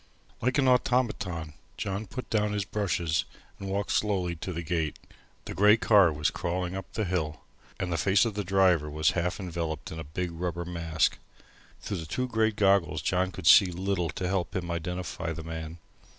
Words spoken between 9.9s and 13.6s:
in a big rubber mask. Through the two great goggles John could